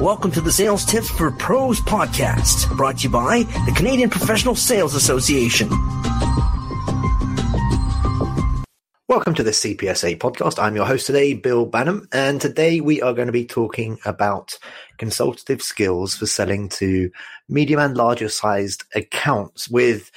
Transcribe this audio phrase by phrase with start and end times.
[0.00, 4.54] Welcome to the Sales Tips for Pros podcast, brought to you by the Canadian Professional
[4.54, 5.68] Sales Association.
[9.08, 10.62] Welcome to the CPSA podcast.
[10.62, 14.56] I'm your host today, Bill Banham, and today we are going to be talking about
[14.98, 17.10] consultative skills for selling to
[17.48, 20.12] medium and larger sized accounts with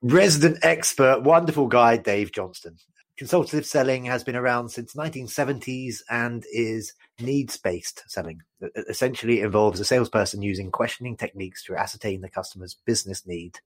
[0.00, 2.78] resident expert, wonderful guy, Dave Johnston.
[3.18, 8.40] Consultative selling has been around since 1970s and is needs-based selling.
[8.60, 13.58] It essentially involves a salesperson using questioning techniques to ascertain the customer's business need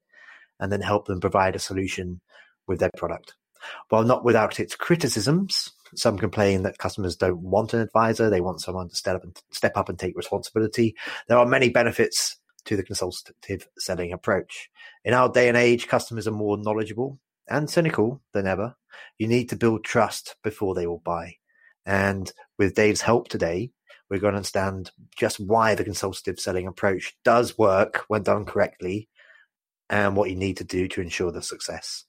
[0.60, 2.20] and then help them provide a solution
[2.66, 3.34] with their product.
[3.88, 8.60] While not without its criticisms, some complain that customers don't want an advisor; they want
[8.60, 10.96] someone to step up and step up and take responsibility.
[11.28, 14.70] There are many benefits to the consultative selling approach.
[15.04, 18.76] In our day and age, customers are more knowledgeable and cynical than ever.
[19.18, 21.36] You need to build trust before they will buy.
[21.86, 23.70] And with Dave's help today,
[24.08, 29.08] we're going to understand just why the consultative selling approach does work when done correctly
[29.88, 32.04] and what you need to do to ensure the success.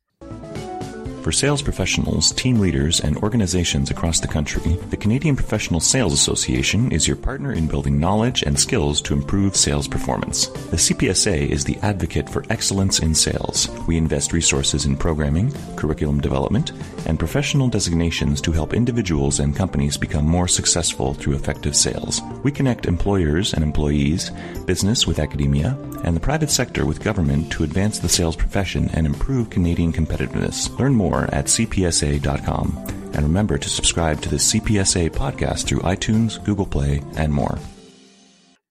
[1.23, 6.91] For sales professionals, team leaders, and organizations across the country, the Canadian Professional Sales Association
[6.91, 10.47] is your partner in building knowledge and skills to improve sales performance.
[10.47, 13.69] The CPSA is the advocate for excellence in sales.
[13.87, 16.73] We invest resources in programming, curriculum development,
[17.05, 22.21] and professional designations to help individuals and companies become more successful through effective sales.
[22.43, 24.29] We connect employers and employees,
[24.65, 29.07] business with academia, and the private sector with government to advance the sales profession and
[29.07, 30.77] improve Canadian competitiveness.
[30.77, 32.77] Learn more more at cpsa.com.
[33.13, 37.59] And remember to subscribe to the CPSA podcast through iTunes, Google Play, and more.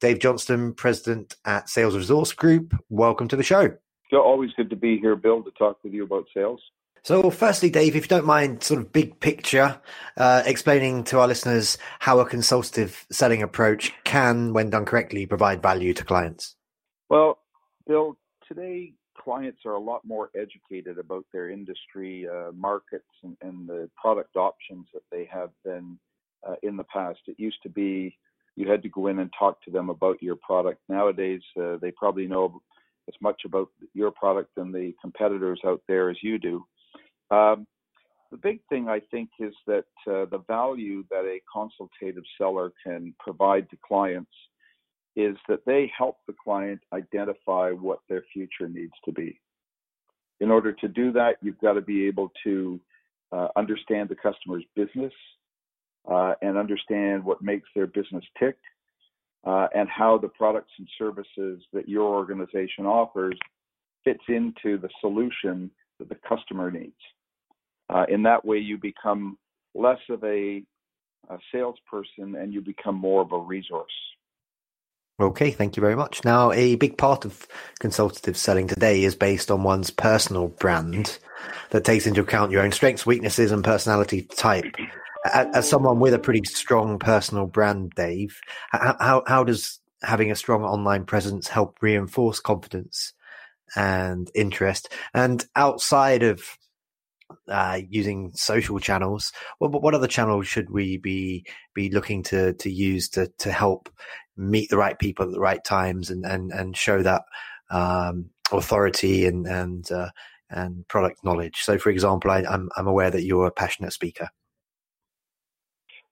[0.01, 2.75] Dave Johnston, President at Sales Resource Group.
[2.89, 3.77] Welcome to the show.
[4.13, 6.61] always good to be here, Bill, to talk with you about sales.
[7.05, 9.81] So, firstly, Dave, if you don't mind, sort of big picture,
[10.17, 15.63] uh, explaining to our listeners how a consultative selling approach can, when done correctly, provide
[15.63, 16.55] value to clients.
[17.09, 17.39] Well,
[17.87, 18.17] Bill,
[18.53, 23.89] today clients are a lot more educated about their industry uh, markets and, and, the
[24.01, 25.98] product options that they have than
[26.48, 27.18] uh, in the past.
[27.27, 28.17] It used to be
[28.57, 30.80] you had to go in and talk to them about your product.
[30.89, 32.61] Nowadays, uh, they probably know
[33.08, 36.64] as much about your product than the competitors out there as you do.
[37.30, 37.67] Um,
[38.30, 43.14] the big thing I think is that uh, the value that a consultative seller can
[43.19, 44.33] provide to clients
[45.17, 49.39] is that they help the client identify what their future needs to be.
[50.40, 52.80] In order to do that, you've got to be able to
[53.30, 55.12] uh, understand the customer's business
[56.11, 58.56] uh, and understand what makes their business tick
[59.45, 63.39] uh, and how the products and services that your organization offers
[64.05, 66.92] fits into the solution that the customer needs.
[67.89, 69.39] Uh, in that way, you become
[69.74, 70.62] less of a,
[71.30, 73.92] a salesperson and you become more of a resource.
[75.20, 76.24] Okay, thank you very much.
[76.24, 77.46] Now, a big part of
[77.78, 81.18] consultative selling today is based on one's personal brand
[81.70, 84.64] that takes into account your own strengths, weaknesses, and personality type.
[85.33, 88.40] As someone with a pretty strong personal brand, Dave,
[88.70, 93.12] how, how does having a strong online presence help reinforce confidence
[93.77, 94.92] and interest?
[95.14, 96.42] And outside of
[97.48, 102.70] uh, using social channels, what, what other channels should we be be looking to to
[102.70, 103.89] use to to help
[104.37, 107.23] meet the right people at the right times and and and show that
[107.70, 110.11] um, authority and and uh,
[110.51, 111.63] and product knowledge.
[111.63, 114.29] So, for example, I, am I'm, I'm aware that you're a passionate speaker.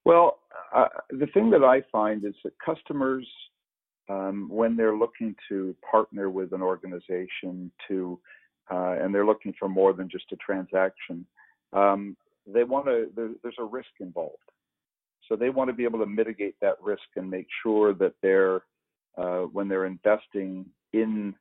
[0.05, 0.39] Well,
[0.75, 3.27] uh, the thing that I find is that customers,
[4.09, 8.19] um, when they're looking to partner with an organization to,
[8.71, 11.27] uh, and they're looking for more than just a transaction,
[11.73, 12.17] um,
[12.47, 13.09] they want to.
[13.15, 14.37] There, there's a risk involved.
[15.31, 18.63] So they want to be able to mitigate that risk and make sure that they're,
[19.17, 21.35] uh, when they're investing in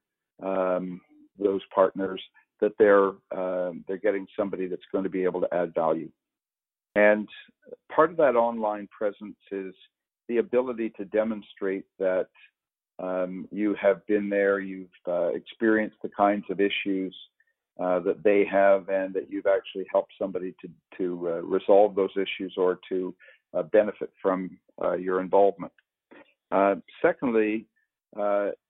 [0.43, 1.01] um,
[1.39, 2.21] those partners,
[2.61, 6.09] that they're um, they're getting somebody that's going to be able to add value.
[6.95, 7.27] And
[7.93, 9.73] part of that online presence is
[10.27, 12.27] the ability to demonstrate that
[12.99, 17.15] um, you have been there, you've uh, experienced the kinds of issues
[17.79, 22.11] uh, that they have, and that you've actually helped somebody to to uh, resolve those
[22.15, 23.15] issues or to
[23.53, 25.73] uh, benefit from uh, your involvement.
[26.51, 27.65] Uh, secondly,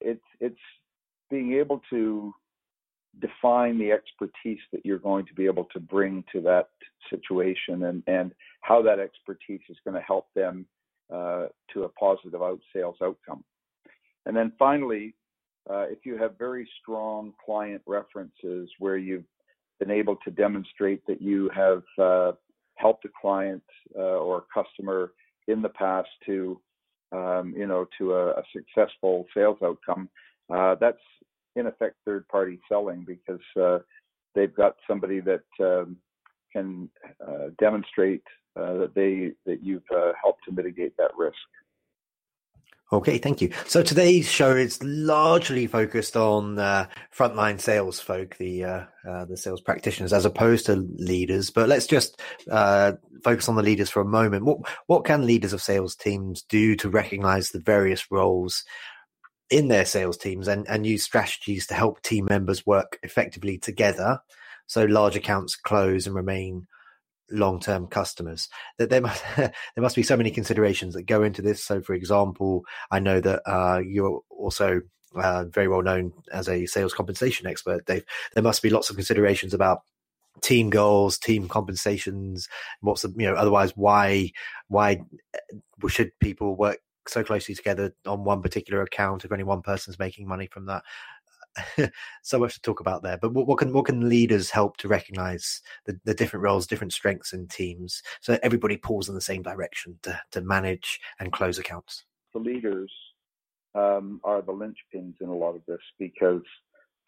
[0.00, 0.58] it's it's
[1.30, 2.34] being able to
[3.20, 6.68] define the expertise that you're going to be able to bring to that
[7.08, 10.66] situation and, and how that expertise is going to help them
[11.12, 13.42] uh, to a positive out sales outcome.
[14.26, 15.14] And then finally,
[15.68, 19.24] uh, if you have very strong client references where you've
[19.78, 22.32] been able to demonstrate that you have uh,
[22.80, 23.62] helped a client
[23.96, 25.12] uh, or a customer
[25.48, 26.60] in the past to
[27.12, 30.08] um, you know, to a, a, successful sales outcome,
[30.52, 30.98] uh, that's
[31.56, 33.78] in effect third party selling because uh,
[34.34, 35.96] they've got somebody that um,
[36.52, 36.88] can
[37.26, 38.22] uh, demonstrate
[38.56, 41.36] uh, that they that you've uh, helped to mitigate that risk.
[42.92, 43.52] Okay, thank you.
[43.66, 49.36] So today's show is largely focused on uh, frontline sales folk, the uh, uh, the
[49.36, 51.50] sales practitioners, as opposed to leaders.
[51.50, 52.20] But let's just
[52.50, 54.44] uh, focus on the leaders for a moment.
[54.44, 54.58] What
[54.88, 58.64] what can leaders of sales teams do to recognize the various roles
[59.50, 64.18] in their sales teams and, and use strategies to help team members work effectively together,
[64.66, 66.66] so large accounts close and remain
[67.30, 68.48] long-term customers
[68.78, 71.64] that there must there must be so many considerations that go into this.
[71.64, 74.80] So for example i know that uh, you're also
[75.14, 78.04] uh, very well known as a sales compensation expert dave.
[78.34, 79.80] There must be lots of considerations about
[80.42, 82.48] team goals team compensations
[82.80, 84.30] what's the you know otherwise why
[84.68, 84.98] why
[85.34, 86.78] uh, should people work
[87.08, 90.82] so closely together on one particular account if only one person's making money from that
[92.22, 93.16] so much to talk about there.
[93.16, 96.92] But what, what, can what can leaders help to recognise the, the different roles, different
[96.92, 101.58] strengths in teams, so everybody pulls in the same direction to to manage and close
[101.58, 102.04] accounts?
[102.32, 102.90] The leaders
[103.74, 106.42] um, are the linchpins in a lot of this because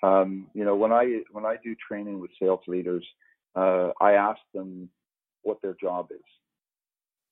[0.02, 3.06] um, you know when I when I do training with sales leaders,
[3.54, 4.88] uh, I ask them
[5.42, 6.20] what their job is,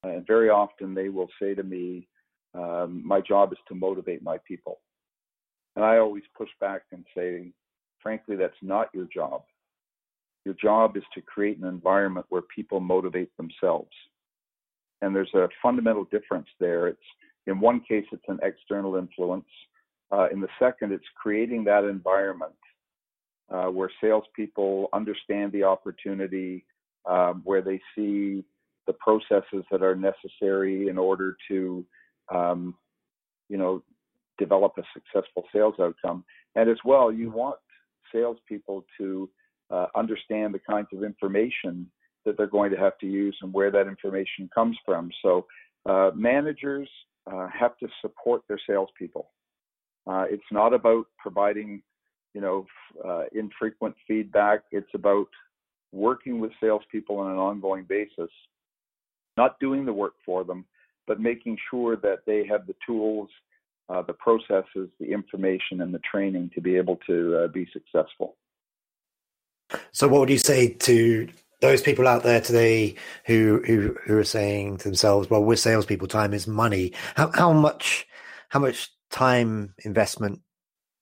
[0.05, 2.09] and very often they will say to me,
[2.55, 4.81] um, "My job is to motivate my people."
[5.77, 7.53] And I always push back and say,
[8.03, 9.43] frankly, that's not your job.
[10.45, 13.91] Your job is to create an environment where people motivate themselves.
[15.03, 16.89] And there's a fundamental difference there.
[16.89, 16.99] It's
[17.47, 19.49] in one case, it's an external influence.
[20.13, 22.53] Uh, in the second, it's creating that environment
[23.51, 26.65] uh, where salespeople understand the opportunity,
[27.09, 28.45] um, where they see
[28.87, 31.85] the processes that are necessary in order to,
[32.33, 32.75] um,
[33.49, 33.83] you know,
[34.45, 36.25] develop a successful sales outcome.
[36.57, 37.57] And as well, you want
[38.13, 39.31] salespeople to
[39.71, 41.89] uh, understand the kinds of information
[42.25, 45.11] that they're going to have to use and where that information comes from.
[45.23, 45.47] So
[45.87, 46.89] uh, managers
[47.31, 49.29] uh, have to support their salespeople.
[50.07, 51.83] Uh, it's not about providing,
[52.35, 52.67] you know,
[53.07, 54.61] uh, infrequent feedback.
[54.73, 55.29] It's about
[55.93, 58.31] working with salespeople on an ongoing basis,
[59.37, 60.65] not doing the work for them,
[61.07, 63.29] but making sure that they have the tools
[63.91, 68.37] uh, the processes, the information, and the training to be able to uh, be successful.
[69.93, 71.29] So, what would you say to
[71.61, 72.95] those people out there today
[73.27, 76.09] who who who are saying to themselves, "Well, we're salespeople.
[76.09, 78.07] Time is money." How how much
[78.49, 80.41] how much time investment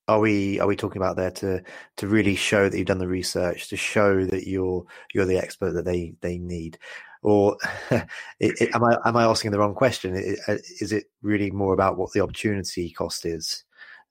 [0.07, 1.61] are we are we talking about there to
[1.97, 5.71] to really show that you've done the research, to show that you're you're the expert
[5.73, 6.79] that they they need?
[7.21, 7.57] Or
[7.91, 8.05] it,
[8.39, 10.15] it, am I am I asking the wrong question?
[10.15, 13.63] Is it really more about what the opportunity cost is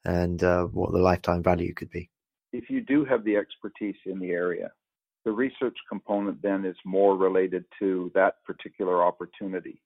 [0.05, 2.11] and uh, what the lifetime value could be?
[2.53, 4.71] If you do have the expertise in the area,
[5.25, 9.81] the research component then is more related to that particular opportunity.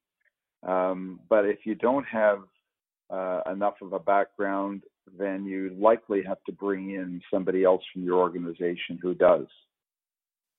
[0.65, 2.39] Um, but if you don't have
[3.09, 4.83] uh, enough of a background,
[5.17, 9.47] then you likely have to bring in somebody else from your organization who does.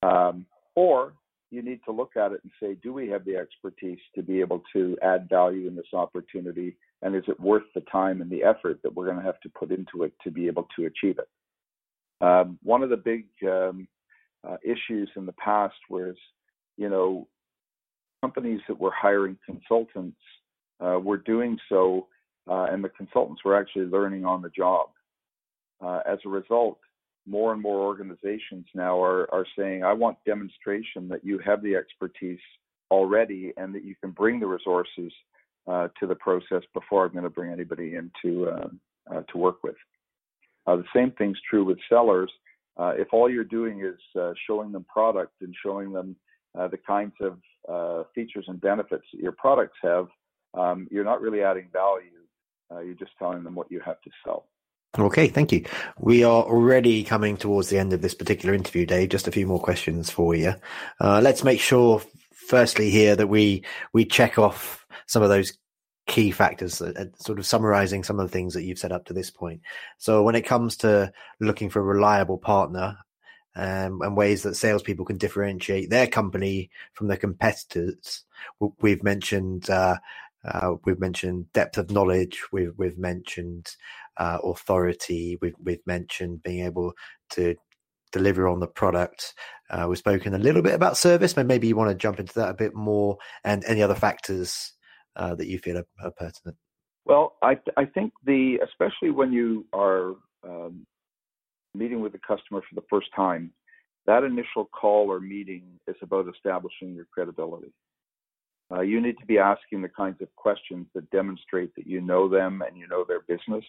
[0.03, 0.45] Um,
[0.77, 1.15] or
[1.55, 4.41] you need to look at it and say, do we have the expertise to be
[4.41, 6.77] able to add value in this opportunity?
[7.03, 9.49] And is it worth the time and the effort that we're going to have to
[9.49, 11.29] put into it to be able to achieve it?
[12.21, 13.87] Um, one of the big um,
[14.47, 16.15] uh, issues in the past was,
[16.77, 17.29] you know,
[18.23, 20.17] companies that were hiring consultants
[20.81, 22.09] uh, were doing so,
[22.49, 24.89] uh, and the consultants were actually learning on the job.
[25.85, 26.79] Uh, as a result,
[27.27, 31.75] more and more organizations now are, are saying, I want demonstration that you have the
[31.75, 32.41] expertise
[32.91, 35.13] already and that you can bring the resources
[35.67, 38.69] uh, to the process before I'm going to bring anybody in to, uh,
[39.15, 39.77] uh, to work with.
[40.67, 42.31] Uh, the same thing's true with sellers.
[42.77, 46.17] Uh, if all you're doing is uh, showing them product and showing them
[46.55, 50.07] the kinds of features and benefits that your products have,
[50.55, 52.11] um, you're not really adding value.
[52.85, 54.47] you're just telling them what you have to sell.
[54.97, 55.65] Okay, thank you.
[55.99, 59.09] We are already coming towards the end of this particular interview, Dave.
[59.09, 60.55] Just a few more questions for you.
[61.01, 62.01] Uh, let's make sure,
[62.33, 65.59] firstly, here that we we check off some of those
[66.07, 69.13] key factors, uh, sort of summarizing some of the things that you've said up to
[69.13, 69.63] this point.
[69.99, 72.97] So, when it comes to looking for a reliable partner
[73.57, 78.23] um, and ways that salespeople can differentiate their company from their competitors,
[78.81, 79.69] we've mentioned.
[79.69, 79.97] Uh,
[80.45, 82.43] uh, we've mentioned depth of knowledge.
[82.53, 83.69] We've we've mentioned
[84.17, 85.39] uh, authority.
[85.41, 86.93] We've, we've mentioned being able
[87.31, 87.55] to
[88.13, 89.35] deliver on the product.
[89.71, 92.35] Uh, we've spoken a little bit about service, but maybe you want to jump into
[92.35, 94.73] that a bit more and any other factors
[95.17, 96.57] uh, that you feel are, are pertinent.
[97.05, 100.87] Well, I, I think the especially when you are um,
[101.75, 103.51] meeting with the customer for the first time,
[104.07, 107.73] that initial call or meeting is about establishing your credibility.
[108.73, 112.29] Uh, you need to be asking the kinds of questions that demonstrate that you know
[112.29, 113.65] them and you know their business.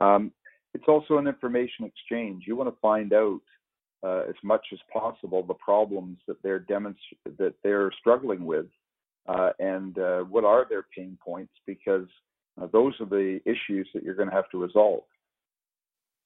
[0.00, 0.32] Um,
[0.74, 2.44] it's also an information exchange.
[2.46, 3.40] You want to find out
[4.02, 6.96] uh, as much as possible the problems that they're demonst-
[7.38, 8.66] that they're struggling with,
[9.28, 12.08] uh, and uh, what are their pain points, because
[12.60, 15.04] uh, those are the issues that you're going to have to resolve.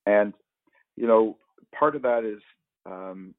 [0.07, 0.33] And
[0.97, 1.37] you know,
[1.79, 2.41] part of that is
[2.87, 3.35] um,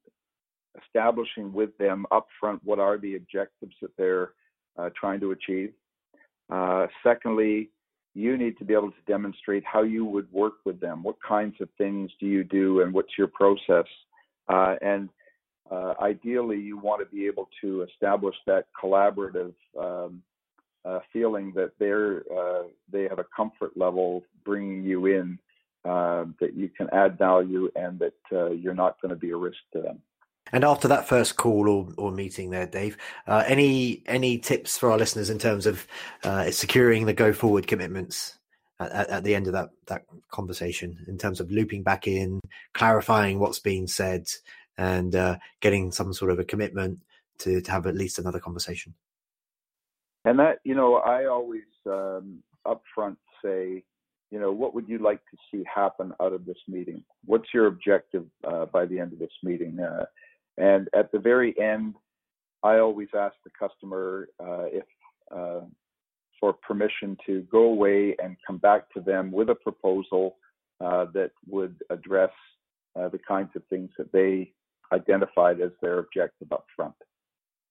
[0.82, 4.32] establishing with them upfront what are the objectives that they're
[4.78, 5.72] uh, trying to achieve.
[6.50, 7.70] Uh, secondly,
[8.14, 11.02] you need to be able to demonstrate how you would work with them.
[11.02, 13.84] What kinds of things do you do, and what's your process?
[14.48, 15.08] Uh, and
[15.70, 20.22] uh, ideally, you want to be able to establish that collaborative um,
[20.84, 25.38] uh, feeling that they're uh, they have a comfort level bringing you in,
[25.84, 28.14] that you can add value, and that
[28.56, 30.00] you're not going to be a risk to them.
[30.52, 34.90] And after that first call or, or meeting there, Dave, uh, any any tips for
[34.90, 35.86] our listeners in terms of
[36.24, 38.38] uh, securing the go forward commitments
[38.80, 42.40] at, at, the end of that that conversation, in terms of looping back in,
[42.74, 44.26] clarifying what's being said,
[44.76, 47.00] and uh, getting some sort of a commitment
[47.38, 48.94] to, to have at least another conversation.
[50.24, 53.84] And that, you know, I always um, upfront say,
[54.30, 57.02] you know, what would you like to see happen out of this meeting?
[57.24, 59.78] What's your objective uh, by the end of this meeting?
[59.80, 60.04] Uh,
[60.58, 61.94] and at the very end,
[62.62, 64.84] I always ask the customer uh, if
[65.34, 65.60] uh,
[66.40, 70.36] for permission to go away and come back to them with a proposal
[70.80, 72.30] uh, that would address
[72.96, 74.52] uh, the kinds of things that they
[74.92, 76.94] identified as their objective up front.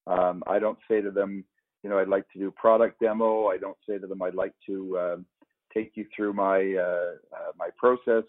[0.05, 1.43] Um, I don't say to them,
[1.83, 3.47] you know, I'd like to do product demo.
[3.47, 5.25] I don't say to them, I'd like to um,
[5.73, 8.23] take you through my uh, uh, my process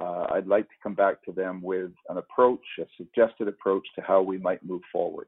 [0.00, 4.02] uh, I'd like to come back to them with an approach, a suggested approach to
[4.02, 5.26] how we might move forward.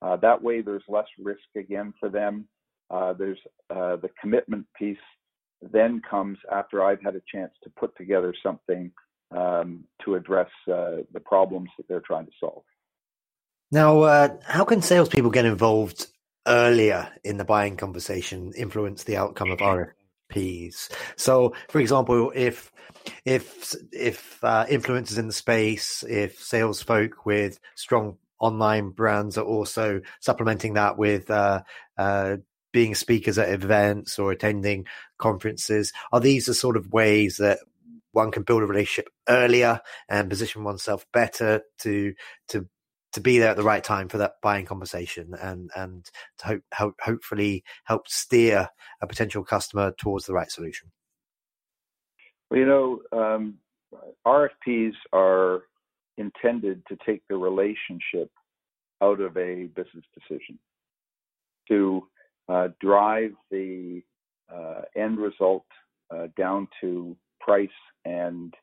[0.00, 2.46] Uh, that way, there's less risk again for them.
[2.90, 3.38] Uh, there's
[3.70, 4.96] uh, the commitment piece
[5.70, 8.90] then comes after I've had a chance to put together something
[9.30, 12.64] um, to address uh, the problems that they're trying to solve.
[13.70, 16.08] Now, uh, how can salespeople get involved
[16.46, 19.92] earlier in the buying conversation, influence the outcome of RFP?
[21.16, 22.72] So, for example, if
[23.24, 29.44] if if uh, influencers in the space, if sales folk with strong online brands are
[29.44, 31.62] also supplementing that with uh,
[31.96, 32.36] uh,
[32.72, 34.86] being speakers at events or attending
[35.18, 37.58] conferences, are these the sort of ways that
[38.12, 42.14] one can build a relationship earlier and position oneself better to
[42.48, 42.68] to
[43.12, 46.62] to be there at the right time for that buying conversation and and to hope,
[46.74, 48.68] hope hopefully help steer
[49.00, 50.90] a potential customer towards the right solution.
[52.50, 53.54] Well, you know, um,
[54.26, 55.62] RFPs are
[56.18, 58.30] intended to take the relationship
[59.02, 60.58] out of a business decision
[61.68, 62.06] to
[62.48, 64.02] uh, drive the
[64.52, 65.64] uh, end result
[66.14, 67.68] uh, down to price
[68.04, 68.54] and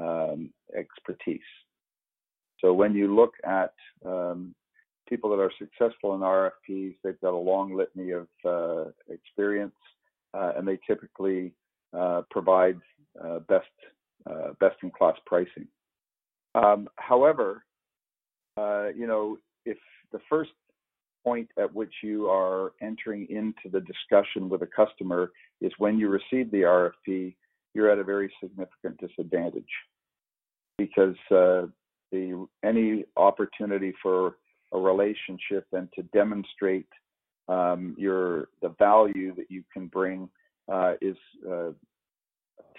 [0.00, 1.40] um, expertise.
[2.60, 3.72] So when you look at
[4.04, 4.54] um,
[5.08, 9.74] people that are successful in RFPs, they've got a long litany of uh, experience,
[10.34, 11.52] uh, and they typically
[11.96, 12.78] uh, provide
[13.22, 13.66] uh, best
[14.28, 15.66] uh, best in class pricing.
[16.54, 17.64] Um, however,
[18.56, 19.78] uh, you know if
[20.12, 20.50] the first
[21.24, 26.08] point at which you are entering into the discussion with a customer is when you
[26.08, 27.34] receive the RFP,
[27.74, 29.64] you're at a very significant disadvantage
[30.78, 31.16] because
[32.10, 34.36] the any opportunity for
[34.72, 36.88] a relationship and to demonstrate
[37.48, 40.28] um, your the value that you can bring
[40.70, 41.16] uh, is
[41.50, 41.70] uh,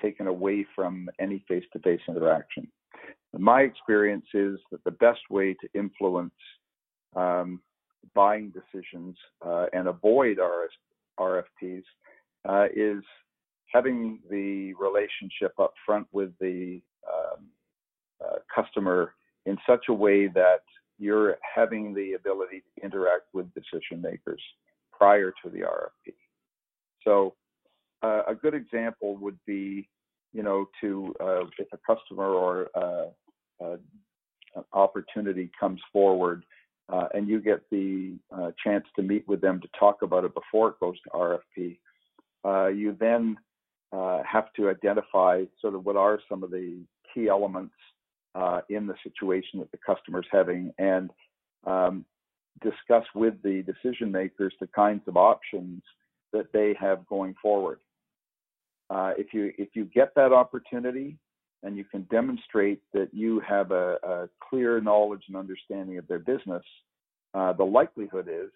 [0.01, 2.67] taken away from any face-to-face interaction.
[3.37, 6.33] My experience is that the best way to influence
[7.15, 7.61] um,
[8.15, 10.71] buying decisions uh, and avoid RS,
[11.19, 11.83] RFPs
[12.47, 13.03] uh, is
[13.71, 17.45] having the relationship up front with the um,
[18.23, 19.13] uh, customer
[19.45, 20.61] in such a way that
[20.97, 24.41] you're having the ability to interact with decision makers
[24.91, 26.13] prior to the RFP.
[27.03, 27.35] So
[28.03, 29.87] uh, a good example would be,
[30.33, 33.07] you know, to uh, if a customer or uh,
[33.63, 33.77] uh
[34.73, 36.43] opportunity comes forward
[36.91, 40.33] uh, and you get the uh, chance to meet with them to talk about it
[40.33, 41.77] before it goes to RFP,
[42.75, 43.37] you then
[43.93, 46.79] have to identify sort of what are some of the
[47.13, 47.75] key elements
[48.35, 51.11] uh, in the situation that the customer is having and
[51.65, 52.05] um,
[52.61, 55.81] discuss with the decision makers the kinds of options
[56.33, 57.79] that they have going forward.
[58.89, 61.17] uh, if you if you get that opportunity
[61.63, 66.19] and you can demonstrate that you have a, a clear knowledge and understanding of their
[66.19, 66.63] business,
[67.33, 68.49] uh, the likelihood is,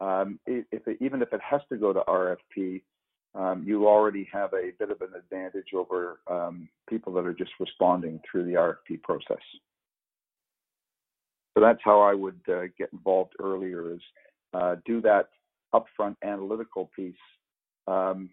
[0.00, 2.82] um, if it, even if it has to go to RFP,
[3.34, 7.50] um, you already have a bit of an advantage over um, people that are just
[7.58, 9.42] responding through the RFP process.
[11.54, 14.00] So that's how I would uh, get involved earlier is
[14.52, 15.28] uh, do that
[15.74, 17.14] upfront analytical piece,
[17.86, 18.30] um,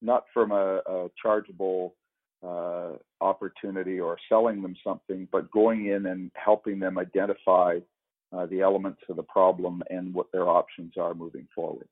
[0.00, 1.94] not from a, a chargeable
[2.46, 7.78] uh, opportunity or selling them something, but going in and helping them identify
[8.32, 11.88] uh, the elements of the problem and what their options are moving forward.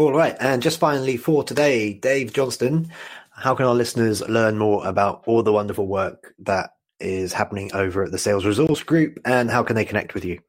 [0.00, 0.34] All right.
[0.40, 2.90] And just finally for today, Dave Johnston,
[3.32, 8.04] how can our listeners learn more about all the wonderful work that is happening over
[8.04, 10.40] at the Sales Resource Group and how can they connect with you?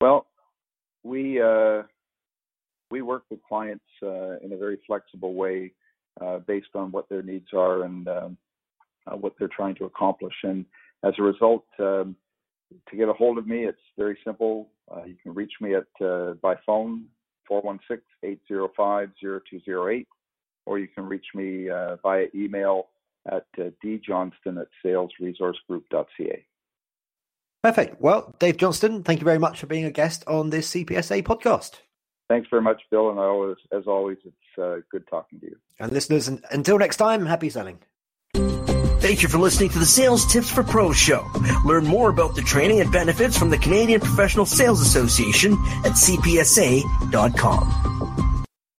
[0.00, 0.26] Well,
[1.04, 1.82] we uh,
[2.90, 5.72] we work with clients uh, in a very flexible way
[6.20, 8.36] uh, based on what their needs are and um,
[9.06, 10.34] uh, what they're trying to accomplish.
[10.42, 10.66] And
[11.04, 12.16] as a result, um,
[12.90, 14.70] to get a hold of me, it's very simple.
[14.90, 17.04] Uh, you can reach me at uh, by phone
[17.50, 20.06] 416-805-0208,
[20.66, 22.88] or you can reach me uh, via email
[23.30, 26.46] at uh, djohnston at salesresourcegroup.ca.
[27.62, 28.00] Perfect.
[28.00, 31.80] Well, Dave Johnston, thank you very much for being a guest on this CPSA podcast.
[32.28, 33.10] Thanks very much, Bill.
[33.10, 35.56] And always, as always, it's uh, good talking to you.
[35.78, 37.78] And listeners, until next time, happy selling.
[39.02, 41.28] Thank you for listening to the Sales Tips for Pros show.
[41.64, 45.54] Learn more about the training and benefits from the Canadian Professional Sales Association
[45.84, 47.68] at cpsa.com.